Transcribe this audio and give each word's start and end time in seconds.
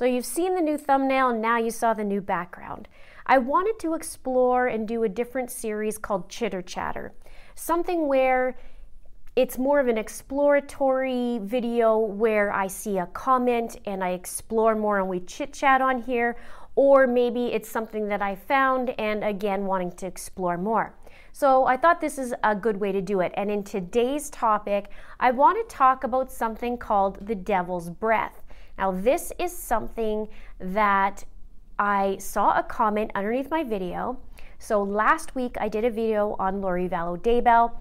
So 0.00 0.06
you've 0.06 0.24
seen 0.24 0.54
the 0.54 0.62
new 0.62 0.78
thumbnail 0.78 1.28
and 1.28 1.42
now 1.42 1.58
you 1.58 1.70
saw 1.70 1.92
the 1.92 2.04
new 2.04 2.22
background. 2.22 2.88
I 3.26 3.36
wanted 3.36 3.78
to 3.80 3.92
explore 3.92 4.66
and 4.66 4.88
do 4.88 5.02
a 5.02 5.10
different 5.10 5.50
series 5.50 5.98
called 5.98 6.30
Chitter 6.30 6.62
Chatter, 6.62 7.12
something 7.54 8.08
where 8.08 8.56
it's 9.36 9.58
more 9.58 9.78
of 9.78 9.88
an 9.88 9.98
exploratory 9.98 11.38
video 11.42 11.98
where 11.98 12.50
I 12.50 12.66
see 12.66 12.96
a 12.96 13.08
comment 13.08 13.76
and 13.84 14.02
I 14.02 14.12
explore 14.12 14.74
more 14.74 15.00
and 15.00 15.06
we 15.06 15.20
chit 15.20 15.52
chat 15.52 15.82
on 15.82 16.00
here, 16.00 16.38
or 16.76 17.06
maybe 17.06 17.48
it's 17.48 17.68
something 17.68 18.08
that 18.08 18.22
I 18.22 18.36
found 18.36 18.98
and 18.98 19.22
again 19.22 19.66
wanting 19.66 19.92
to 19.96 20.06
explore 20.06 20.56
more. 20.56 20.94
So 21.32 21.66
I 21.66 21.76
thought 21.76 22.00
this 22.00 22.16
is 22.16 22.34
a 22.42 22.56
good 22.56 22.78
way 22.78 22.90
to 22.90 23.02
do 23.02 23.20
it. 23.20 23.32
And 23.34 23.50
in 23.50 23.64
today's 23.64 24.30
topic, 24.30 24.88
I 25.20 25.30
want 25.30 25.58
to 25.58 25.76
talk 25.76 26.04
about 26.04 26.32
something 26.32 26.78
called 26.78 27.26
the 27.26 27.34
devil's 27.34 27.90
breath. 27.90 28.39
Now, 28.80 28.92
this 28.92 29.30
is 29.38 29.54
something 29.54 30.26
that 30.58 31.26
I 31.78 32.16
saw 32.18 32.58
a 32.58 32.62
comment 32.62 33.10
underneath 33.14 33.50
my 33.50 33.62
video. 33.62 34.18
So 34.58 34.82
last 34.82 35.34
week 35.34 35.56
I 35.60 35.68
did 35.68 35.84
a 35.84 35.90
video 35.90 36.34
on 36.38 36.62
Lori 36.62 36.88
Vallow 36.88 37.18
Daybell 37.18 37.72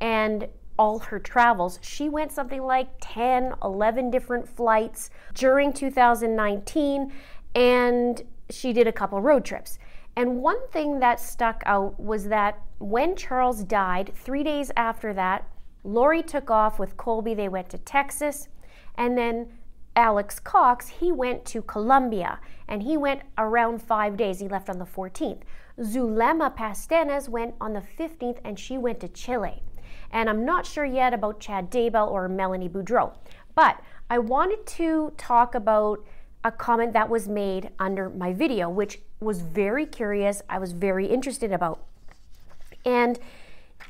and 0.00 0.48
all 0.76 0.98
her 0.98 1.20
travels. 1.20 1.78
She 1.80 2.08
went 2.08 2.32
something 2.32 2.60
like 2.60 2.88
10, 3.00 3.54
11 3.62 4.10
different 4.10 4.48
flights 4.48 5.10
during 5.34 5.72
2019 5.72 7.12
and 7.54 8.22
she 8.50 8.72
did 8.72 8.88
a 8.88 8.92
couple 8.92 9.20
road 9.20 9.44
trips. 9.44 9.78
And 10.16 10.42
one 10.42 10.66
thing 10.70 10.98
that 10.98 11.20
stuck 11.20 11.62
out 11.66 12.00
was 12.00 12.24
that 12.28 12.60
when 12.78 13.14
Charles 13.14 13.62
died, 13.62 14.10
three 14.12 14.42
days 14.42 14.72
after 14.76 15.14
that, 15.14 15.48
Lori 15.84 16.24
took 16.24 16.50
off 16.50 16.80
with 16.80 16.96
Colby. 16.96 17.34
They 17.34 17.48
went 17.48 17.68
to 17.68 17.78
Texas. 17.78 18.48
And 18.96 19.16
then 19.16 19.46
Alex 19.98 20.38
Cox, 20.38 20.86
he 20.86 21.10
went 21.10 21.44
to 21.46 21.60
Colombia 21.60 22.38
and 22.68 22.84
he 22.84 22.96
went 22.96 23.22
around 23.36 23.82
five 23.82 24.16
days. 24.16 24.38
He 24.38 24.46
left 24.46 24.70
on 24.70 24.78
the 24.78 24.84
14th. 24.84 25.40
Zulema 25.80 26.56
Pastenes 26.56 27.28
went 27.28 27.56
on 27.60 27.72
the 27.72 27.82
15th 27.98 28.38
and 28.44 28.56
she 28.56 28.78
went 28.78 29.00
to 29.00 29.08
Chile. 29.08 29.60
And 30.12 30.30
I'm 30.30 30.44
not 30.44 30.64
sure 30.64 30.84
yet 30.84 31.12
about 31.12 31.40
Chad 31.40 31.68
Daybell 31.68 32.08
or 32.08 32.28
Melanie 32.28 32.68
Boudreaux. 32.68 33.12
But 33.56 33.82
I 34.08 34.20
wanted 34.20 34.64
to 34.66 35.12
talk 35.16 35.56
about 35.56 36.06
a 36.44 36.52
comment 36.52 36.92
that 36.92 37.08
was 37.08 37.26
made 37.26 37.70
under 37.80 38.08
my 38.08 38.32
video, 38.32 38.68
which 38.68 39.00
was 39.18 39.40
very 39.40 39.84
curious. 39.84 40.42
I 40.48 40.60
was 40.60 40.70
very 40.70 41.06
interested 41.06 41.50
about. 41.50 41.82
And 42.84 43.18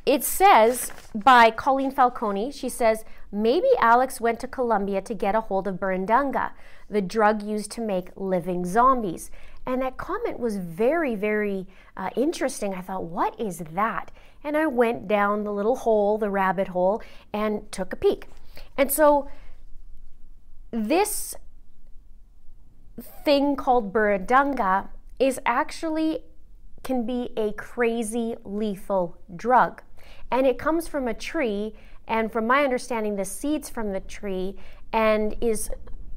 it 0.07 0.25
says 0.25 0.91
by 1.15 1.51
Colleen 1.51 1.91
Falcone, 1.91 2.51
she 2.51 2.69
says, 2.69 3.05
maybe 3.31 3.69
Alex 3.79 4.21
went 4.21 4.41
to 4.41 4.49
Colombia 4.49 5.03
to 5.03 5.15
get 5.15 5.35
a 5.35 5.43
hold 5.43 5.67
of 5.67 5.77
Burundanga, 5.77 6.53
the 6.89 7.03
drug 7.03 7.43
used 7.43 7.71
to 7.73 7.81
make 7.81 8.09
living 8.17 8.65
zombies. 8.65 9.31
And 9.67 9.83
that 9.83 9.99
comment 9.99 10.41
was 10.41 10.57
very, 10.57 11.15
very 11.15 11.67
uh, 11.95 12.09
interesting. 12.17 12.73
I 12.73 12.81
thought, 12.81 13.05
what 13.05 13.39
is 13.39 13.59
that? 13.73 14.11
And 14.43 14.57
I 14.57 14.67
went 14.67 15.07
down 15.07 15.45
the 15.45 15.53
little 15.53 15.77
hole, 15.77 16.17
the 16.17 16.31
rabbit 16.31 16.69
hole, 16.69 17.03
and 17.35 17.71
took 17.71 17.93
a 17.93 17.97
peek. 17.97 18.29
And 18.79 18.91
so 18.91 19.29
this 20.71 21.35
thing 23.25 23.57
called 23.57 23.93
burundanga 23.93 24.89
is 25.19 25.39
actually 25.45 26.21
can 26.89 27.05
be 27.05 27.31
a 27.37 27.53
crazy 27.53 28.35
lethal 28.47 29.15
drug. 29.37 29.83
And 30.31 30.47
it 30.47 30.57
comes 30.57 30.89
from 30.89 31.07
a 31.07 31.13
tree, 31.13 31.75
and 32.07 32.33
from 32.33 32.47
my 32.47 32.65
understanding, 32.65 33.17
the 33.17 33.27
seeds 33.27 33.69
from 33.69 33.93
the 33.93 34.01
tree, 34.01 34.57
and 34.91 35.37
is 35.43 35.69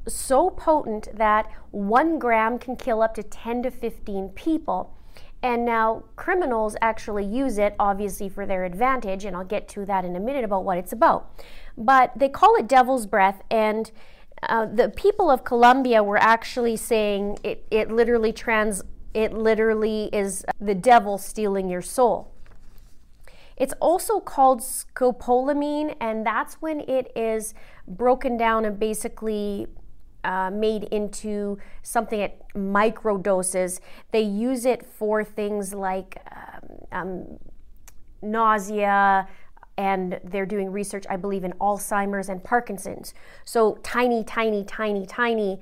so 0.08 0.48
potent 0.48 1.08
that 1.14 1.52
one 1.72 2.18
gram 2.18 2.58
can 2.58 2.76
kill 2.76 3.02
up 3.02 3.12
to 3.16 3.22
10 3.22 3.64
to 3.64 3.70
15 3.70 4.30
people. 4.30 4.96
And 5.42 5.66
now 5.66 6.04
criminals 6.16 6.74
actually 6.80 7.26
use 7.26 7.58
it, 7.58 7.74
obviously, 7.78 8.30
for 8.30 8.46
their 8.46 8.64
advantage, 8.64 9.26
and 9.26 9.36
I'll 9.36 9.44
get 9.44 9.68
to 9.70 9.84
that 9.84 10.06
in 10.06 10.16
a 10.16 10.20
minute 10.20 10.42
about 10.42 10.64
what 10.64 10.78
it's 10.78 10.92
about. 10.92 11.38
But 11.76 12.18
they 12.18 12.30
call 12.30 12.56
it 12.56 12.66
devil's 12.66 13.04
breath, 13.04 13.42
and 13.50 13.92
uh, 14.48 14.64
the 14.66 14.88
people 14.88 15.30
of 15.30 15.44
Colombia 15.44 16.02
were 16.02 16.16
actually 16.16 16.76
saying 16.76 17.38
it, 17.44 17.66
it 17.70 17.92
literally 17.92 18.32
trans 18.32 18.82
it 19.14 19.32
literally 19.32 20.08
is 20.12 20.44
the 20.60 20.74
devil 20.74 21.18
stealing 21.18 21.68
your 21.68 21.82
soul. 21.82 22.32
It's 23.56 23.74
also 23.80 24.18
called 24.18 24.60
scopolamine, 24.60 25.94
and 26.00 26.26
that's 26.26 26.54
when 26.54 26.80
it 26.80 27.12
is 27.14 27.54
broken 27.86 28.36
down 28.36 28.64
and 28.64 28.78
basically 28.78 29.66
uh, 30.24 30.50
made 30.50 30.84
into 30.84 31.58
something 31.82 32.20
at 32.20 32.38
micro 32.56 33.18
doses. 33.18 33.80
They 34.10 34.22
use 34.22 34.64
it 34.64 34.84
for 34.84 35.22
things 35.24 35.74
like 35.74 36.16
um, 36.32 36.68
um, 36.92 37.38
nausea, 38.22 39.28
and 39.76 40.20
they're 40.24 40.46
doing 40.46 40.70
research, 40.70 41.04
I 41.08 41.16
believe, 41.16 41.44
in 41.44 41.52
Alzheimer's 41.54 42.28
and 42.28 42.42
Parkinson's. 42.42 43.14
So 43.44 43.78
tiny, 43.82 44.22
tiny, 44.24 44.64
tiny, 44.64 45.06
tiny 45.06 45.60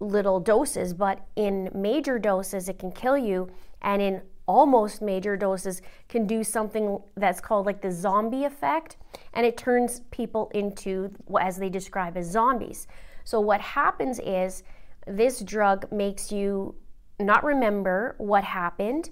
little 0.00 0.40
doses, 0.40 0.94
but 0.94 1.26
in 1.36 1.70
major 1.74 2.18
doses, 2.18 2.68
it 2.68 2.78
can 2.78 2.92
kill 2.92 3.18
you, 3.18 3.48
and 3.82 4.00
in 4.00 4.22
almost 4.46 5.02
major 5.02 5.36
doses, 5.36 5.82
can 6.08 6.26
do 6.26 6.42
something 6.42 6.98
that's 7.16 7.40
called 7.40 7.66
like 7.66 7.82
the 7.82 7.92
zombie 7.92 8.44
effect, 8.44 8.96
and 9.34 9.44
it 9.44 9.56
turns 9.56 10.00
people 10.10 10.50
into, 10.54 11.10
as 11.40 11.58
they 11.58 11.68
describe 11.68 12.16
as 12.16 12.30
zombies. 12.30 12.86
So, 13.24 13.40
what 13.40 13.60
happens 13.60 14.18
is 14.20 14.62
this 15.06 15.40
drug 15.40 15.90
makes 15.92 16.32
you 16.32 16.74
not 17.20 17.44
remember 17.44 18.14
what 18.18 18.44
happened. 18.44 19.10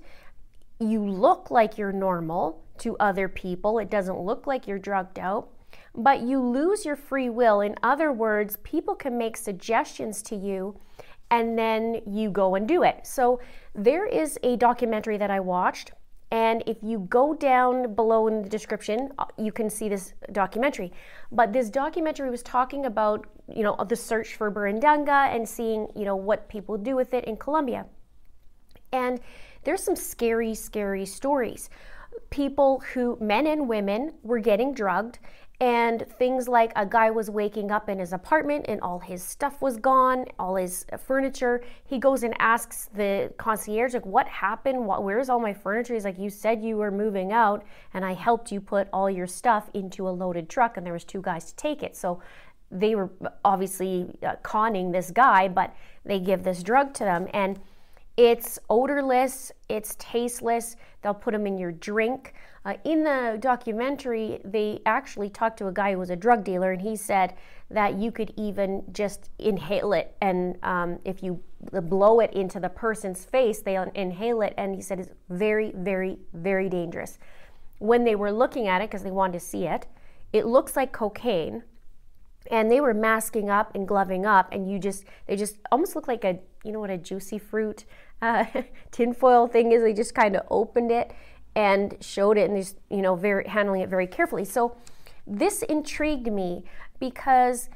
You 0.78 1.04
look 1.04 1.50
like 1.50 1.76
you're 1.78 1.92
normal 1.92 2.62
to 2.78 2.96
other 2.98 3.28
people. 3.28 3.78
It 3.78 3.90
doesn't 3.90 4.18
look 4.18 4.46
like 4.46 4.66
you're 4.66 4.78
drugged 4.78 5.18
out, 5.18 5.48
but 5.96 6.22
you 6.22 6.40
lose 6.40 6.84
your 6.84 6.96
free 6.96 7.30
will. 7.30 7.60
In 7.60 7.74
other 7.82 8.12
words, 8.12 8.56
people 8.62 8.94
can 8.94 9.16
make 9.16 9.36
suggestions 9.36 10.22
to 10.22 10.36
you 10.36 10.78
and 11.30 11.58
then 11.58 12.00
you 12.06 12.30
go 12.30 12.54
and 12.54 12.68
do 12.68 12.82
it. 12.82 13.06
So 13.06 13.40
there 13.74 14.06
is 14.06 14.38
a 14.42 14.56
documentary 14.56 15.18
that 15.18 15.30
I 15.30 15.40
watched. 15.40 15.92
And 16.30 16.62
if 16.66 16.76
you 16.82 17.00
go 17.08 17.34
down 17.34 17.94
below 17.94 18.26
in 18.26 18.42
the 18.42 18.48
description, 18.48 19.10
uh, 19.18 19.26
you 19.38 19.52
can 19.52 19.70
see 19.70 19.88
this 19.88 20.12
documentary. 20.32 20.92
But 21.30 21.52
this 21.52 21.70
documentary 21.70 22.30
was 22.30 22.42
talking 22.42 22.86
about, 22.86 23.26
you 23.48 23.62
know, 23.62 23.76
the 23.88 23.96
search 23.96 24.34
for 24.34 24.50
Burundanga 24.50 25.34
and 25.34 25.48
seeing, 25.48 25.86
you 25.94 26.04
know, 26.04 26.16
what 26.16 26.48
people 26.48 26.76
do 26.76 26.96
with 26.96 27.14
it 27.14 27.24
in 27.24 27.36
Colombia. 27.36 27.86
And 28.92 29.20
there's 29.62 29.82
some 29.82 29.96
scary, 29.96 30.54
scary 30.54 31.06
stories 31.06 31.70
people 32.30 32.82
who, 32.92 33.16
men 33.20 33.46
and 33.46 33.68
women, 33.68 34.12
were 34.22 34.38
getting 34.38 34.74
drugged. 34.74 35.18
And 35.58 36.04
things 36.18 36.48
like 36.48 36.70
a 36.76 36.84
guy 36.84 37.10
was 37.10 37.30
waking 37.30 37.70
up 37.70 37.88
in 37.88 37.98
his 37.98 38.12
apartment 38.12 38.66
and 38.68 38.78
all 38.82 38.98
his 38.98 39.22
stuff 39.22 39.62
was 39.62 39.78
gone, 39.78 40.26
all 40.38 40.56
his 40.56 40.84
furniture. 40.98 41.64
He 41.86 41.98
goes 41.98 42.24
and 42.24 42.34
asks 42.38 42.90
the 42.94 43.32
concierge, 43.38 43.94
like, 43.94 44.04
what 44.04 44.28
happened? 44.28 44.84
What, 44.84 45.02
where's 45.02 45.30
all 45.30 45.40
my 45.40 45.54
furniture? 45.54 45.94
He's 45.94 46.04
like, 46.04 46.18
you 46.18 46.28
said 46.28 46.62
you 46.62 46.76
were 46.76 46.90
moving 46.90 47.32
out 47.32 47.64
and 47.94 48.04
I 48.04 48.12
helped 48.12 48.52
you 48.52 48.60
put 48.60 48.88
all 48.92 49.08
your 49.08 49.26
stuff 49.26 49.70
into 49.72 50.06
a 50.06 50.10
loaded 50.10 50.50
truck 50.50 50.76
and 50.76 50.84
there 50.84 50.92
was 50.92 51.04
two 51.04 51.22
guys 51.22 51.46
to 51.46 51.56
take 51.56 51.82
it. 51.82 51.96
So 51.96 52.20
they 52.70 52.94
were 52.94 53.10
obviously 53.42 54.14
uh, 54.22 54.36
conning 54.42 54.92
this 54.92 55.10
guy, 55.10 55.48
but 55.48 55.74
they 56.04 56.18
give 56.18 56.42
this 56.42 56.62
drug 56.62 56.92
to 56.94 57.04
them. 57.04 57.28
And 57.32 57.58
it's 58.16 58.58
odorless, 58.70 59.52
it's 59.68 59.94
tasteless. 59.98 60.76
They'll 61.02 61.14
put 61.14 61.32
them 61.32 61.46
in 61.46 61.58
your 61.58 61.72
drink. 61.72 62.34
Uh, 62.64 62.74
in 62.84 63.04
the 63.04 63.36
documentary, 63.40 64.40
they 64.44 64.80
actually 64.86 65.30
talked 65.30 65.58
to 65.58 65.68
a 65.68 65.72
guy 65.72 65.92
who 65.92 65.98
was 65.98 66.10
a 66.10 66.16
drug 66.16 66.42
dealer, 66.42 66.72
and 66.72 66.80
he 66.80 66.96
said 66.96 67.34
that 67.70 67.94
you 67.94 68.10
could 68.10 68.32
even 68.36 68.82
just 68.92 69.30
inhale 69.38 69.92
it, 69.92 70.16
and 70.20 70.56
um, 70.62 70.98
if 71.04 71.22
you 71.22 71.42
blow 71.72 72.20
it 72.20 72.32
into 72.32 72.58
the 72.58 72.68
person's 72.68 73.24
face, 73.24 73.60
they 73.60 73.76
inhale 73.94 74.40
it, 74.42 74.54
and 74.56 74.74
he 74.74 74.80
said 74.80 74.98
it's 74.98 75.10
very, 75.28 75.72
very, 75.76 76.18
very 76.32 76.68
dangerous. 76.68 77.18
When 77.78 78.04
they 78.04 78.16
were 78.16 78.32
looking 78.32 78.66
at 78.66 78.80
it, 78.80 78.90
because 78.90 79.02
they 79.02 79.10
wanted 79.10 79.34
to 79.34 79.40
see 79.40 79.66
it, 79.66 79.86
it 80.32 80.46
looks 80.46 80.74
like 80.76 80.92
cocaine, 80.92 81.62
and 82.50 82.70
they 82.70 82.80
were 82.80 82.94
masking 82.94 83.50
up 83.50 83.74
and 83.74 83.86
gloving 83.86 84.26
up, 84.26 84.48
and 84.52 84.70
you 84.70 84.78
just, 84.78 85.04
they 85.26 85.36
just 85.36 85.56
almost 85.70 85.94
look 85.94 86.08
like 86.08 86.24
a, 86.24 86.38
you 86.64 86.72
know 86.72 86.80
what 86.80 86.90
a 86.90 86.98
juicy 86.98 87.38
fruit 87.38 87.84
uh, 88.22 88.44
tinfoil 88.90 89.46
thing 89.46 89.72
is. 89.72 89.82
They 89.82 89.92
just 89.92 90.14
kind 90.14 90.36
of 90.36 90.42
opened 90.50 90.90
it 90.90 91.12
and 91.54 91.96
showed 92.00 92.36
it 92.36 92.50
and 92.50 92.58
just, 92.58 92.76
you 92.90 93.02
know, 93.02 93.14
very 93.14 93.46
handling 93.48 93.80
it 93.80 93.88
very 93.88 94.06
carefully. 94.06 94.44
So 94.44 94.76
this 95.26 95.62
intrigued 95.62 96.30
me 96.32 96.64
because 97.00 97.68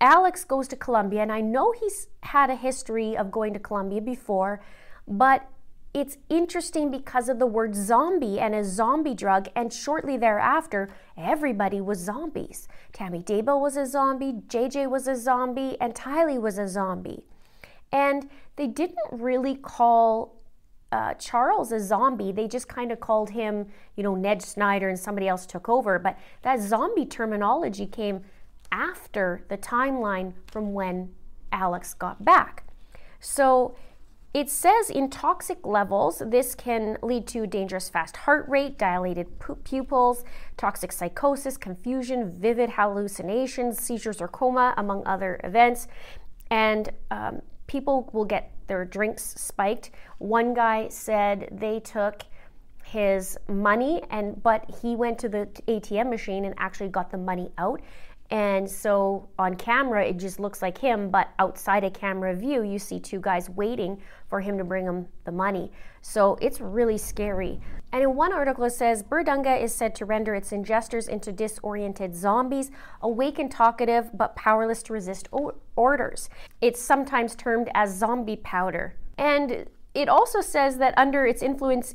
Alex 0.00 0.44
goes 0.44 0.68
to 0.68 0.76
Colombia, 0.76 1.22
and 1.22 1.32
I 1.32 1.40
know 1.40 1.72
he's 1.72 2.08
had 2.22 2.50
a 2.50 2.56
history 2.56 3.16
of 3.16 3.30
going 3.30 3.54
to 3.54 3.58
Colombia 3.58 4.00
before, 4.00 4.60
but 5.08 5.48
it's 5.96 6.18
interesting 6.28 6.90
because 6.90 7.30
of 7.30 7.38
the 7.38 7.46
word 7.46 7.74
zombie 7.74 8.38
and 8.38 8.54
a 8.54 8.62
zombie 8.62 9.14
drug, 9.14 9.48
and 9.56 9.72
shortly 9.72 10.18
thereafter, 10.18 10.90
everybody 11.16 11.80
was 11.80 11.98
zombies. 11.98 12.68
Tammy 12.92 13.20
Daybell 13.20 13.62
was 13.62 13.78
a 13.78 13.86
zombie, 13.86 14.34
JJ 14.46 14.90
was 14.90 15.08
a 15.08 15.16
zombie, 15.16 15.74
and 15.80 15.94
Tylee 15.94 16.38
was 16.38 16.58
a 16.58 16.68
zombie. 16.68 17.24
And 17.92 18.28
they 18.56 18.66
didn't 18.66 19.08
really 19.10 19.54
call 19.54 20.42
uh, 20.92 21.14
Charles 21.14 21.72
a 21.72 21.80
zombie. 21.80 22.30
They 22.30 22.46
just 22.46 22.68
kind 22.68 22.92
of 22.92 23.00
called 23.00 23.30
him, 23.30 23.66
you 23.96 24.02
know, 24.02 24.14
Ned 24.14 24.44
Schneider 24.44 24.90
and 24.90 24.98
somebody 24.98 25.28
else 25.28 25.46
took 25.46 25.66
over. 25.66 25.98
But 25.98 26.18
that 26.42 26.60
zombie 26.60 27.06
terminology 27.06 27.86
came 27.86 28.20
after 28.70 29.46
the 29.48 29.56
timeline 29.56 30.34
from 30.46 30.74
when 30.74 31.14
Alex 31.52 31.94
got 31.94 32.22
back. 32.22 32.64
So 33.18 33.76
it 34.36 34.50
says 34.50 34.90
in 34.90 35.08
toxic 35.08 35.64
levels, 35.64 36.22
this 36.26 36.54
can 36.54 36.98
lead 37.02 37.26
to 37.28 37.46
dangerous 37.46 37.88
fast 37.88 38.18
heart 38.18 38.46
rate, 38.50 38.76
dilated 38.76 39.28
pupils, 39.64 40.24
toxic 40.58 40.92
psychosis, 40.92 41.56
confusion, 41.56 42.38
vivid 42.38 42.68
hallucinations, 42.68 43.80
seizures, 43.80 44.20
or 44.20 44.28
coma, 44.28 44.74
among 44.76 45.06
other 45.06 45.40
events. 45.42 45.88
And 46.50 46.90
um, 47.10 47.40
people 47.66 48.10
will 48.12 48.26
get 48.26 48.52
their 48.66 48.84
drinks 48.84 49.22
spiked. 49.22 49.92
One 50.18 50.52
guy 50.52 50.88
said 50.90 51.48
they 51.50 51.80
took 51.80 52.20
his 52.84 53.38
money 53.48 54.02
and 54.10 54.42
but 54.42 54.70
he 54.82 54.96
went 54.96 55.18
to 55.20 55.30
the 55.30 55.48
ATM 55.66 56.10
machine 56.10 56.44
and 56.44 56.54
actually 56.58 56.90
got 56.90 57.10
the 57.10 57.18
money 57.18 57.50
out 57.56 57.80
and 58.30 58.68
so 58.68 59.28
on 59.38 59.54
camera, 59.56 60.04
it 60.04 60.16
just 60.16 60.40
looks 60.40 60.60
like 60.60 60.78
him, 60.78 61.10
but 61.10 61.28
outside 61.38 61.84
a 61.84 61.90
camera 61.90 62.34
view, 62.34 62.62
you 62.62 62.78
see 62.78 62.98
two 62.98 63.20
guys 63.20 63.48
waiting 63.48 64.00
for 64.28 64.40
him 64.40 64.58
to 64.58 64.64
bring 64.64 64.84
him 64.84 65.06
the 65.24 65.32
money. 65.32 65.70
So 66.02 66.36
it's 66.40 66.60
really 66.60 66.98
scary. 66.98 67.60
And 67.92 68.02
in 68.02 68.16
one 68.16 68.32
article, 68.32 68.64
it 68.64 68.70
says 68.70 69.02
Burundanga 69.02 69.62
is 69.62 69.72
said 69.72 69.94
to 69.96 70.04
render 70.04 70.34
its 70.34 70.50
ingestors 70.50 71.08
into 71.08 71.32
disoriented 71.32 72.14
zombies, 72.14 72.70
awake 73.00 73.38
and 73.38 73.50
talkative, 73.50 74.10
but 74.12 74.34
powerless 74.34 74.82
to 74.84 74.92
resist 74.92 75.28
orders. 75.76 76.28
It's 76.60 76.82
sometimes 76.82 77.36
termed 77.36 77.70
as 77.74 77.96
zombie 77.96 78.36
powder. 78.36 78.96
And 79.18 79.66
it 79.94 80.08
also 80.08 80.40
says 80.40 80.78
that 80.78 80.94
under 80.98 81.26
its 81.26 81.42
influence, 81.42 81.94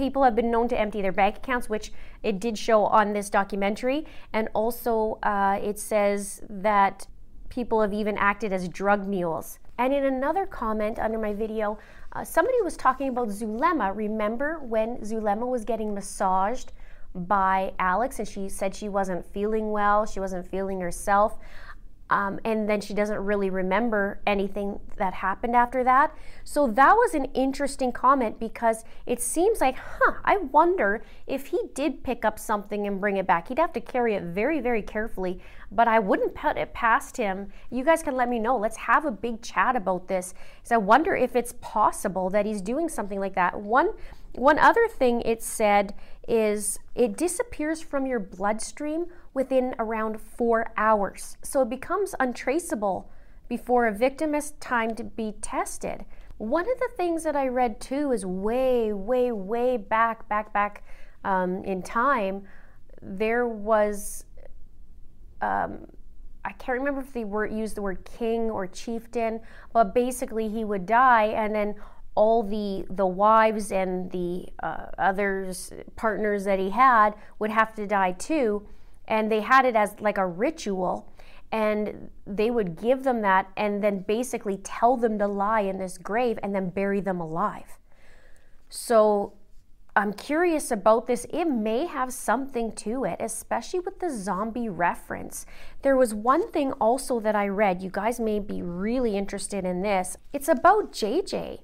people 0.00 0.24
have 0.24 0.34
been 0.34 0.50
known 0.50 0.66
to 0.66 0.80
empty 0.80 1.02
their 1.02 1.12
bank 1.12 1.36
accounts, 1.36 1.68
which 1.68 1.92
it 2.22 2.40
did 2.40 2.56
show 2.56 2.86
on 2.86 3.12
this 3.12 3.28
documentary. 3.28 4.06
And 4.32 4.48
also, 4.54 5.18
uh, 5.22 5.60
it 5.62 5.78
says 5.78 6.40
that 6.48 7.06
people 7.50 7.82
have 7.82 7.92
even 7.92 8.16
acted 8.16 8.50
as 8.50 8.66
drug 8.66 9.06
mules. 9.06 9.58
And 9.76 9.92
in 9.92 10.04
another 10.04 10.46
comment 10.46 10.98
under 10.98 11.18
my 11.18 11.34
video, 11.34 11.78
uh, 12.12 12.24
somebody 12.24 12.56
was 12.62 12.78
talking 12.78 13.08
about 13.10 13.28
Zulema. 13.28 13.92
Remember 13.94 14.58
when 14.60 15.04
Zulema 15.04 15.46
was 15.46 15.66
getting 15.66 15.92
massaged 15.92 16.72
by 17.14 17.74
Alex 17.78 18.20
and 18.20 18.28
she 18.28 18.48
said 18.48 18.74
she 18.74 18.88
wasn't 18.88 19.26
feeling 19.26 19.70
well, 19.70 20.06
she 20.06 20.20
wasn't 20.20 20.46
feeling 20.48 20.80
herself? 20.80 21.38
Um, 22.10 22.40
and 22.44 22.68
then 22.68 22.80
she 22.80 22.92
doesn't 22.92 23.18
really 23.18 23.50
remember 23.50 24.20
anything 24.26 24.80
that 24.96 25.14
happened 25.14 25.54
after 25.54 25.84
that. 25.84 26.12
So 26.42 26.66
that 26.66 26.94
was 26.94 27.14
an 27.14 27.26
interesting 27.26 27.92
comment 27.92 28.40
because 28.40 28.84
it 29.06 29.22
seems 29.22 29.60
like, 29.60 29.76
huh, 29.78 30.14
I 30.24 30.38
wonder 30.38 31.04
if 31.28 31.46
he 31.46 31.60
did 31.72 32.02
pick 32.02 32.24
up 32.24 32.38
something 32.38 32.88
and 32.88 33.00
bring 33.00 33.16
it 33.16 33.26
back. 33.28 33.46
He'd 33.48 33.60
have 33.60 33.72
to 33.74 33.80
carry 33.80 34.14
it 34.14 34.24
very, 34.24 34.60
very 34.60 34.82
carefully, 34.82 35.40
but 35.70 35.86
I 35.86 36.00
wouldn't 36.00 36.34
put 36.34 36.56
it 36.56 36.74
past 36.74 37.16
him. 37.16 37.52
You 37.70 37.84
guys 37.84 38.02
can 38.02 38.16
let 38.16 38.28
me 38.28 38.40
know. 38.40 38.56
Let's 38.56 38.76
have 38.76 39.04
a 39.04 39.12
big 39.12 39.40
chat 39.40 39.76
about 39.76 40.08
this. 40.08 40.34
So 40.64 40.74
I 40.74 40.78
wonder 40.78 41.14
if 41.14 41.36
it's 41.36 41.54
possible 41.60 42.28
that 42.30 42.44
he's 42.44 42.60
doing 42.60 42.88
something 42.88 43.20
like 43.20 43.36
that. 43.36 43.58
One 43.58 43.90
one 44.34 44.60
other 44.60 44.86
thing 44.86 45.22
it 45.22 45.42
said 45.42 45.92
is 46.30 46.78
it 46.94 47.16
disappears 47.16 47.82
from 47.82 48.06
your 48.06 48.20
bloodstream 48.20 49.06
within 49.34 49.74
around 49.80 50.20
four 50.20 50.72
hours. 50.76 51.36
So 51.42 51.62
it 51.62 51.68
becomes 51.68 52.14
untraceable 52.20 53.10
before 53.48 53.88
a 53.88 53.92
victim 53.92 54.34
has 54.34 54.52
time 54.52 54.94
to 54.94 55.02
be 55.02 55.34
tested. 55.42 56.04
One 56.38 56.70
of 56.70 56.78
the 56.78 56.88
things 56.96 57.24
that 57.24 57.34
I 57.34 57.48
read 57.48 57.80
too 57.80 58.12
is 58.12 58.24
way, 58.24 58.92
way, 58.92 59.32
way 59.32 59.76
back, 59.76 60.28
back, 60.28 60.52
back 60.52 60.84
um, 61.24 61.64
in 61.64 61.82
time, 61.82 62.44
there 63.02 63.48
was, 63.48 64.24
um, 65.42 65.86
I 66.44 66.52
can't 66.52 66.78
remember 66.78 67.00
if 67.00 67.12
they 67.12 67.24
were 67.24 67.44
used 67.44 67.74
the 67.74 67.82
word 67.82 68.04
king 68.04 68.50
or 68.50 68.68
chieftain, 68.68 69.40
but 69.72 69.94
basically 69.94 70.48
he 70.48 70.64
would 70.64 70.86
die 70.86 71.26
and 71.26 71.52
then 71.52 71.74
all 72.14 72.42
the 72.42 72.84
the 72.90 73.06
wives 73.06 73.70
and 73.70 74.10
the 74.10 74.46
uh, 74.62 74.86
others 74.98 75.72
partners 75.96 76.44
that 76.44 76.58
he 76.58 76.70
had 76.70 77.14
would 77.38 77.50
have 77.50 77.74
to 77.74 77.86
die 77.86 78.12
too 78.12 78.66
and 79.06 79.30
they 79.30 79.40
had 79.40 79.64
it 79.64 79.76
as 79.76 79.94
like 80.00 80.18
a 80.18 80.26
ritual 80.26 81.12
and 81.52 82.10
they 82.26 82.50
would 82.50 82.80
give 82.80 83.02
them 83.02 83.22
that 83.22 83.50
and 83.56 83.82
then 83.82 84.00
basically 84.00 84.56
tell 84.58 84.96
them 84.96 85.18
to 85.18 85.26
lie 85.26 85.60
in 85.60 85.78
this 85.78 85.98
grave 85.98 86.38
and 86.42 86.54
then 86.54 86.68
bury 86.68 87.00
them 87.00 87.20
alive 87.20 87.78
so 88.68 89.32
I'm 89.96 90.12
curious 90.12 90.70
about 90.70 91.06
this. 91.06 91.26
It 91.30 91.46
may 91.46 91.86
have 91.86 92.12
something 92.12 92.72
to 92.76 93.04
it, 93.04 93.16
especially 93.20 93.80
with 93.80 93.98
the 93.98 94.08
zombie 94.08 94.68
reference. 94.68 95.46
There 95.82 95.96
was 95.96 96.14
one 96.14 96.50
thing 96.50 96.72
also 96.74 97.18
that 97.20 97.34
I 97.34 97.48
read. 97.48 97.82
You 97.82 97.90
guys 97.90 98.20
may 98.20 98.38
be 98.38 98.62
really 98.62 99.16
interested 99.16 99.64
in 99.64 99.82
this. 99.82 100.16
It's 100.32 100.48
about 100.48 100.92
JJ. 100.92 101.60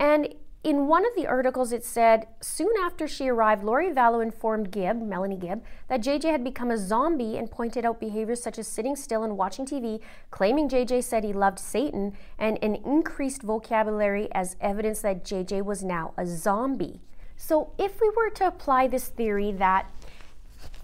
And 0.00 0.34
in 0.64 0.88
one 0.88 1.06
of 1.06 1.12
the 1.14 1.26
articles, 1.26 1.72
it 1.72 1.84
said 1.84 2.26
soon 2.40 2.72
after 2.82 3.06
she 3.06 3.28
arrived, 3.28 3.62
Lori 3.62 3.90
Vallow 3.90 4.22
informed 4.22 4.70
Gibb, 4.70 5.00
Melanie 5.00 5.36
Gibb, 5.36 5.62
that 5.88 6.02
JJ 6.02 6.24
had 6.24 6.42
become 6.42 6.70
a 6.70 6.78
zombie 6.78 7.36
and 7.36 7.50
pointed 7.50 7.84
out 7.84 8.00
behaviors 8.00 8.42
such 8.42 8.58
as 8.58 8.66
sitting 8.66 8.96
still 8.96 9.22
and 9.22 9.36
watching 9.36 9.66
TV, 9.66 10.00
claiming 10.30 10.68
JJ 10.68 11.04
said 11.04 11.22
he 11.22 11.34
loved 11.34 11.58
Satan, 11.58 12.14
and 12.38 12.58
an 12.62 12.76
increased 12.76 13.42
vocabulary 13.42 14.28
as 14.32 14.56
evidence 14.60 15.00
that 15.00 15.24
JJ 15.24 15.64
was 15.64 15.84
now 15.84 16.12
a 16.16 16.26
zombie. 16.26 17.00
So, 17.36 17.72
if 17.78 18.00
we 18.00 18.10
were 18.14 18.30
to 18.30 18.46
apply 18.46 18.88
this 18.88 19.08
theory 19.08 19.52
that 19.52 19.90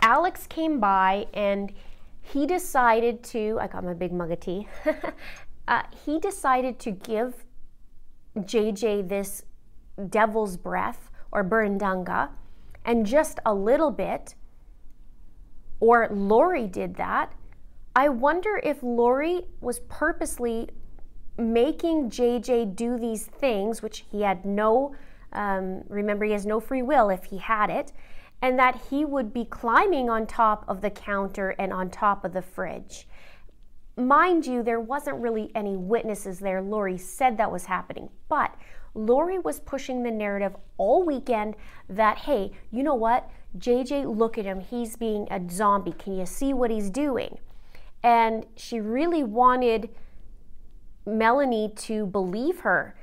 Alex 0.01 0.47
came 0.47 0.81
by 0.81 1.27
and 1.35 1.73
he 2.23 2.47
decided 2.47 3.23
to, 3.25 3.59
I 3.61 3.67
got 3.67 3.85
my 3.85 3.93
big 3.93 4.13
mug 4.13 4.31
of 4.31 4.41
tea, 4.41 4.69
uh, 5.69 5.83
he 6.05 6.19
decided 6.19 6.79
to 6.81 6.91
give 6.91 7.45
JJ 8.37 9.09
this 9.09 9.45
devil's 10.11 10.57
breath 10.57 11.11
or 11.33 11.43
burundanga 11.43 12.31
and 12.87 13.05
just 13.05 13.41
a 13.45 13.53
little 13.53 13.91
bit, 13.91 14.37
or 15.81 16.09
Lori 16.11 16.69
did 16.69 16.95
that, 16.97 17.33
I 17.97 18.09
wonder 18.09 18.61
if 18.63 18.83
Lori 18.83 19.43
was 19.61 19.81
purposely 19.89 20.69
making 21.37 22.11
JJ 22.11 22.77
do 22.77 22.97
these 22.97 23.27
things, 23.27 23.83
which 23.83 24.05
he 24.11 24.23
had 24.23 24.45
no, 24.45 24.95
um, 25.33 25.83
remember, 25.89 26.25
he 26.25 26.33
has 26.33 26.47
no 26.47 26.61
free 26.61 26.83
will 26.83 27.11
if 27.11 27.25
he 27.25 27.39
had 27.39 27.71
it, 27.71 27.93
and 28.41 28.59
that 28.59 28.81
he 28.91 29.05
would 29.05 29.33
be 29.33 29.45
climbing 29.45 30.09
on 30.09 30.27
top 30.27 30.65
of 30.69 30.81
the 30.81 30.91
counter 30.91 31.51
and 31.59 31.73
on 31.73 31.91
top 31.91 32.25
of 32.25 32.33
the 32.33 32.43
fridge. 32.43 33.09
Mind 33.97 34.47
you, 34.47 34.63
there 34.63 34.81
wasn't 34.81 35.17
really 35.19 35.51
any 35.55 35.75
witnesses 35.75 36.39
there. 36.39 36.61
Lori 36.61 36.99
said 36.99 37.39
that 37.39 37.51
was 37.51 37.65
happening, 37.65 38.11
but 38.29 38.55
Lori 38.95 39.39
was 39.39 39.61
pushing 39.61 40.03
the 40.03 40.11
narrative 40.11 40.55
all 40.77 41.03
weekend 41.03 41.57
that, 41.89 42.19
hey, 42.19 42.53
you 42.71 42.83
know 42.83 42.95
what? 42.95 43.31
JJ, 43.59 44.15
look 44.17 44.37
at 44.37 44.45
him. 44.45 44.61
He's 44.61 44.97
being 44.97 45.27
a 45.31 45.41
zombie. 45.51 45.93
Can 45.93 46.19
you 46.19 46.27
see 46.27 46.53
what 46.53 46.71
he's 46.71 46.91
doing? 46.91 47.39
And 48.03 48.45
she 48.57 48.81
really 48.81 49.23
wanted 49.23 49.91
Melanie 51.07 51.73
to 51.77 52.07
believe 52.07 52.61
her. 52.61 52.95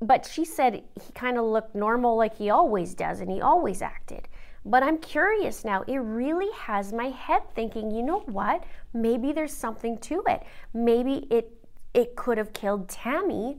But 0.00 0.26
she 0.26 0.44
said 0.44 0.74
he 0.74 1.12
kind 1.14 1.38
of 1.38 1.44
looked 1.44 1.74
normal 1.74 2.16
like 2.16 2.36
he 2.36 2.50
always 2.50 2.94
does, 2.94 3.20
and 3.20 3.30
he 3.30 3.40
always 3.40 3.82
acted. 3.82 4.28
But 4.64 4.82
I'm 4.82 4.98
curious 4.98 5.64
now. 5.64 5.82
It 5.82 5.98
really 5.98 6.50
has 6.56 6.92
my 6.92 7.08
head 7.08 7.42
thinking, 7.54 7.90
you 7.90 8.02
know 8.02 8.20
what? 8.20 8.64
Maybe 8.94 9.32
there's 9.32 9.52
something 9.52 9.98
to 9.98 10.22
it. 10.26 10.42
Maybe 10.72 11.26
it 11.30 11.50
it 11.92 12.16
could 12.16 12.38
have 12.38 12.52
killed 12.52 12.88
Tammy 12.88 13.56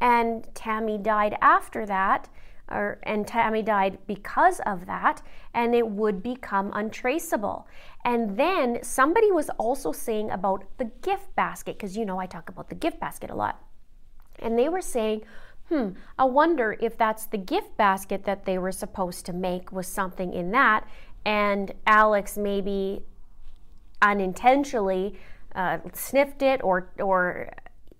and 0.00 0.46
Tammy 0.54 0.98
died 0.98 1.36
after 1.40 1.84
that 1.86 2.28
or 2.70 2.98
and 3.02 3.26
Tammy 3.26 3.62
died 3.62 3.98
because 4.06 4.60
of 4.66 4.86
that 4.86 5.22
and 5.54 5.74
it 5.74 5.86
would 5.86 6.22
become 6.22 6.70
untraceable. 6.74 7.66
And 8.04 8.36
then 8.36 8.78
somebody 8.82 9.32
was 9.32 9.48
also 9.58 9.90
saying 9.90 10.30
about 10.30 10.64
the 10.78 10.86
gift 11.02 11.34
basket 11.34 11.76
because 11.76 11.96
you 11.96 12.04
know 12.04 12.18
I 12.18 12.26
talk 12.26 12.48
about 12.48 12.68
the 12.68 12.74
gift 12.74 13.00
basket 13.00 13.30
a 13.30 13.34
lot. 13.34 13.62
And 14.38 14.58
they 14.58 14.68
were 14.68 14.82
saying 14.82 15.22
hmm, 15.72 15.88
I 16.18 16.24
wonder 16.24 16.76
if 16.80 16.98
that's 16.98 17.26
the 17.26 17.38
gift 17.38 17.76
basket 17.76 18.24
that 18.24 18.44
they 18.44 18.58
were 18.58 18.72
supposed 18.72 19.24
to 19.26 19.32
make 19.32 19.72
was 19.72 19.86
something 19.86 20.32
in 20.34 20.50
that. 20.50 20.86
And 21.24 21.72
Alex 21.86 22.36
maybe 22.36 23.04
unintentionally 24.02 25.18
uh, 25.54 25.78
sniffed 25.94 26.42
it 26.42 26.62
or, 26.62 26.90
or 26.98 27.50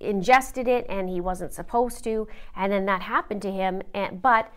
ingested 0.01 0.69
it 0.69 0.85
and 0.89 1.09
he 1.09 1.21
wasn't 1.21 1.55
supposed 1.55 2.05
to. 2.05 2.29
And 2.57 2.71
then 2.71 2.85
that 2.87 3.03
happened 3.03 3.41
to 3.43 3.51
him. 3.51 3.83
And, 3.95 4.21
but 4.21 4.53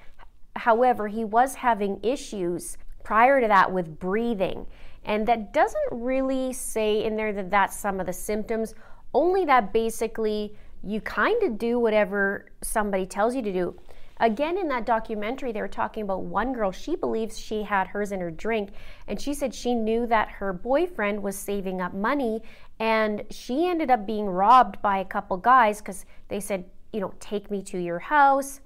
however, 0.58 1.08
he 1.08 1.24
was 1.24 1.56
having 1.56 2.00
issues 2.04 2.78
prior 3.04 3.40
to 3.40 3.48
that 3.48 3.72
with 3.72 3.98
breathing. 3.98 4.66
And 5.06 5.26
that 5.28 5.54
doesn't 5.54 5.90
really 5.92 6.52
say 6.52 7.04
in 7.04 7.16
there 7.16 7.32
that 7.32 7.52
that's 7.52 7.78
some 7.78 8.00
of 8.00 8.08
the 8.08 8.14
symptoms, 8.14 8.74
only 9.14 9.46
that 9.46 9.72
basically 9.72 10.58
you 10.86 11.02
kind 11.02 11.42
of 11.44 11.58
do 11.58 11.80
whatever 11.80 12.46
somebody 12.62 13.06
tells 13.06 13.36
you 13.36 13.42
to 13.42 13.52
do. 13.52 13.76
Again, 14.20 14.58
in 14.58 14.70
that 14.70 14.86
documentary, 14.86 15.52
they 15.52 15.60
were 15.60 15.68
talking 15.68 16.04
about 16.04 16.24
one 16.24 16.54
girl. 16.54 16.72
She 16.72 16.96
believes 16.96 17.38
she 17.38 17.64
had 17.64 17.88
hers 17.88 18.14
in 18.14 18.22
her 18.22 18.32
drink, 18.32 18.70
and 19.08 19.20
she 19.20 19.34
said 19.34 19.54
she 19.54 19.76
knew 19.76 20.08
that 20.08 20.30
her 20.30 20.54
boyfriend 20.54 21.22
was 21.22 21.36
saving 21.36 21.82
up 21.82 21.94
money, 21.94 22.42
and 22.80 23.24
she 23.30 23.68
ended 23.68 23.92
up 23.92 24.06
being 24.06 24.28
robbed 24.28 24.82
by 24.82 25.00
a 25.00 25.06
couple 25.06 25.36
guys 25.36 25.80
because 25.80 26.06
they 26.30 26.40
said, 26.40 26.64
you 26.94 27.02
know, 27.02 27.14
take 27.20 27.52
me 27.52 27.62
to 27.64 27.78
your 27.78 28.00
house. 28.00 28.62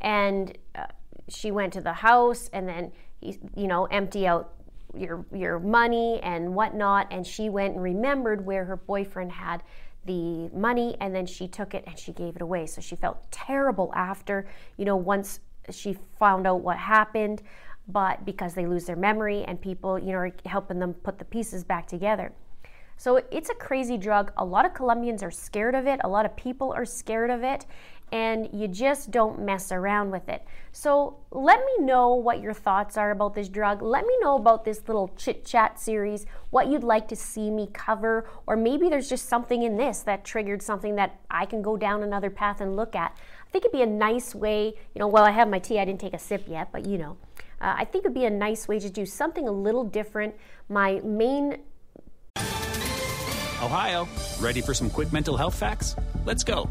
And 0.00 0.56
uh, 0.74 0.86
she 1.28 1.50
went 1.50 1.74
to 1.74 1.82
the 1.82 1.92
house, 1.92 2.48
and 2.54 2.66
then, 2.66 2.92
you 3.20 3.66
know, 3.66 3.84
empty 3.86 4.26
out 4.26 4.54
your 4.96 5.26
your 5.34 5.58
money 5.58 6.18
and 6.22 6.54
whatnot. 6.54 7.08
And 7.10 7.26
she 7.26 7.50
went 7.50 7.74
and 7.74 7.82
remembered 7.82 8.46
where 8.46 8.64
her 8.64 8.76
boyfriend 8.76 9.32
had 9.32 9.62
the 10.04 10.48
money 10.50 10.96
and 11.00 11.14
then 11.14 11.26
she 11.26 11.48
took 11.48 11.74
it 11.74 11.84
and 11.86 11.98
she 11.98 12.12
gave 12.12 12.36
it 12.36 12.42
away. 12.42 12.66
So 12.66 12.80
she 12.80 12.96
felt 12.96 13.30
terrible 13.30 13.92
after, 13.94 14.46
you 14.76 14.84
know, 14.84 14.96
once 14.96 15.40
she 15.70 15.96
found 16.18 16.46
out 16.46 16.60
what 16.60 16.78
happened, 16.78 17.42
but 17.88 18.24
because 18.24 18.54
they 18.54 18.66
lose 18.66 18.84
their 18.86 18.96
memory 18.96 19.44
and 19.44 19.60
people, 19.60 19.98
you 19.98 20.12
know, 20.12 20.18
are 20.18 20.32
helping 20.46 20.78
them 20.78 20.94
put 20.94 21.18
the 21.18 21.24
pieces 21.24 21.64
back 21.64 21.86
together. 21.86 22.32
So 22.96 23.22
it's 23.30 23.48
a 23.48 23.54
crazy 23.54 23.96
drug. 23.96 24.32
A 24.38 24.44
lot 24.44 24.66
of 24.66 24.74
Colombians 24.74 25.22
are 25.22 25.30
scared 25.30 25.76
of 25.76 25.86
it. 25.86 26.00
A 26.02 26.08
lot 26.08 26.26
of 26.26 26.34
people 26.36 26.72
are 26.72 26.84
scared 26.84 27.30
of 27.30 27.44
it 27.44 27.64
and 28.12 28.48
you 28.52 28.68
just 28.68 29.10
don't 29.10 29.40
mess 29.40 29.72
around 29.72 30.10
with 30.10 30.28
it. 30.28 30.44
So 30.72 31.18
let 31.30 31.58
me 31.58 31.84
know 31.84 32.14
what 32.14 32.40
your 32.40 32.52
thoughts 32.52 32.96
are 32.96 33.10
about 33.10 33.34
this 33.34 33.48
drug. 33.48 33.82
Let 33.82 34.06
me 34.06 34.16
know 34.20 34.36
about 34.36 34.64
this 34.64 34.82
little 34.86 35.10
chit 35.16 35.44
chat 35.44 35.80
series, 35.80 36.26
what 36.50 36.68
you'd 36.68 36.84
like 36.84 37.08
to 37.08 37.16
see 37.16 37.50
me 37.50 37.68
cover, 37.72 38.28
or 38.46 38.56
maybe 38.56 38.88
there's 38.88 39.08
just 39.08 39.28
something 39.28 39.62
in 39.62 39.76
this 39.76 40.00
that 40.00 40.24
triggered 40.24 40.62
something 40.62 40.96
that 40.96 41.18
I 41.30 41.46
can 41.46 41.62
go 41.62 41.76
down 41.76 42.02
another 42.02 42.30
path 42.30 42.60
and 42.60 42.76
look 42.76 42.94
at. 42.94 43.16
I 43.46 43.50
think 43.50 43.64
it'd 43.64 43.72
be 43.72 43.82
a 43.82 43.86
nice 43.86 44.34
way, 44.34 44.74
you 44.94 44.98
know, 44.98 45.08
well, 45.08 45.24
I 45.24 45.30
have 45.30 45.48
my 45.48 45.58
tea, 45.58 45.78
I 45.78 45.84
didn't 45.84 46.00
take 46.00 46.14
a 46.14 46.18
sip 46.18 46.44
yet, 46.48 46.70
but 46.72 46.86
you 46.86 46.98
know. 46.98 47.16
Uh, 47.60 47.74
I 47.78 47.84
think 47.84 48.04
it'd 48.04 48.14
be 48.14 48.24
a 48.24 48.30
nice 48.30 48.68
way 48.68 48.78
to 48.78 48.88
do 48.88 49.04
something 49.04 49.48
a 49.48 49.52
little 49.52 49.82
different. 49.82 50.36
My 50.68 51.00
main 51.02 51.58
Ohio, 53.60 54.06
ready 54.38 54.60
for 54.60 54.72
some 54.72 54.88
quick 54.88 55.12
mental 55.12 55.36
health 55.36 55.56
facts? 55.56 55.96
Let's 56.24 56.44
go. 56.44 56.70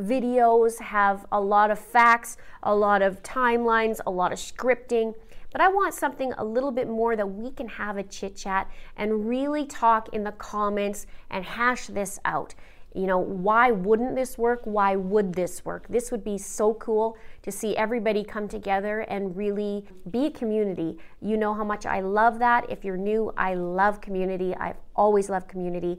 videos 0.00 0.80
have 0.80 1.26
a 1.30 1.40
lot 1.40 1.70
of 1.70 1.78
facts, 1.78 2.36
a 2.62 2.74
lot 2.74 3.02
of 3.02 3.22
timelines, 3.22 4.00
a 4.06 4.10
lot 4.10 4.32
of 4.32 4.38
scripting. 4.38 5.14
But 5.52 5.60
I 5.60 5.68
want 5.68 5.94
something 5.94 6.32
a 6.38 6.44
little 6.44 6.70
bit 6.70 6.88
more 6.88 7.16
that 7.16 7.26
we 7.26 7.50
can 7.50 7.68
have 7.68 7.96
a 7.96 8.02
chit 8.04 8.36
chat 8.36 8.70
and 8.96 9.28
really 9.28 9.66
talk 9.66 10.08
in 10.12 10.22
the 10.24 10.32
comments 10.32 11.06
and 11.28 11.44
hash 11.44 11.88
this 11.88 12.20
out. 12.24 12.54
You 12.94 13.06
know, 13.06 13.18
why 13.18 13.70
wouldn't 13.70 14.16
this 14.16 14.36
work? 14.36 14.62
Why 14.64 14.96
would 14.96 15.32
this 15.32 15.64
work? 15.64 15.86
This 15.88 16.10
would 16.10 16.24
be 16.24 16.38
so 16.38 16.74
cool 16.74 17.16
to 17.42 17.52
see 17.52 17.76
everybody 17.76 18.24
come 18.24 18.48
together 18.48 19.00
and 19.00 19.36
really 19.36 19.86
be 20.10 20.26
a 20.26 20.30
community. 20.30 20.98
You 21.20 21.36
know 21.36 21.54
how 21.54 21.62
much 21.62 21.86
I 21.86 22.00
love 22.00 22.40
that. 22.40 22.68
If 22.68 22.84
you're 22.84 22.96
new, 22.96 23.32
I 23.36 23.54
love 23.54 24.00
community. 24.00 24.56
I've 24.56 24.78
always 24.96 25.30
loved 25.30 25.46
community. 25.46 25.98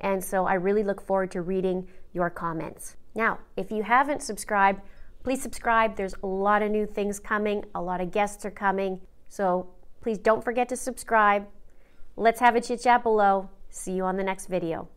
And 0.00 0.22
so 0.24 0.46
I 0.46 0.54
really 0.54 0.82
look 0.82 1.00
forward 1.00 1.30
to 1.32 1.42
reading 1.42 1.88
your 2.12 2.30
comments. 2.30 2.96
Now, 3.14 3.38
if 3.56 3.70
you 3.70 3.82
haven't 3.82 4.22
subscribed, 4.22 4.80
please 5.22 5.42
subscribe. 5.42 5.96
There's 5.96 6.14
a 6.22 6.26
lot 6.26 6.62
of 6.62 6.70
new 6.70 6.86
things 6.86 7.18
coming, 7.18 7.64
a 7.74 7.82
lot 7.82 8.00
of 8.00 8.10
guests 8.10 8.44
are 8.44 8.50
coming. 8.50 9.00
So 9.28 9.68
please 10.00 10.18
don't 10.18 10.42
forget 10.42 10.68
to 10.70 10.76
subscribe. 10.76 11.46
Let's 12.16 12.40
have 12.40 12.56
a 12.56 12.60
chit 12.60 12.82
chat 12.82 13.02
below. 13.02 13.48
See 13.68 13.92
you 13.92 14.04
on 14.04 14.16
the 14.16 14.24
next 14.24 14.46
video. 14.46 14.88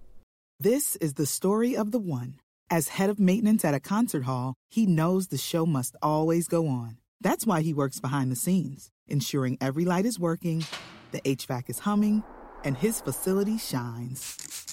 This 0.59 0.95
is 0.97 1.13
the 1.13 1.25
story 1.25 1.75
of 1.75 1.91
the 1.91 1.99
one. 1.99 2.39
As 2.69 2.87
head 2.87 3.09
of 3.09 3.19
maintenance 3.19 3.65
at 3.65 3.73
a 3.73 3.79
concert 3.79 4.23
hall, 4.23 4.55
he 4.69 4.85
knows 4.85 5.27
the 5.27 5.37
show 5.37 5.65
must 5.65 5.95
always 6.01 6.47
go 6.47 6.67
on. 6.67 6.97
That's 7.21 7.45
why 7.45 7.61
he 7.61 7.73
works 7.73 7.99
behind 7.99 8.31
the 8.31 8.35
scenes, 8.35 8.89
ensuring 9.07 9.57
every 9.61 9.85
light 9.85 10.05
is 10.05 10.19
working, 10.19 10.65
the 11.11 11.21
HVAC 11.21 11.69
is 11.69 11.79
humming, 11.79 12.23
and 12.63 12.77
his 12.77 12.99
facility 12.99 13.57
shines. 13.57 14.72